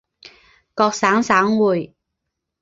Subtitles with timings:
[0.73, 1.93] 各省省会。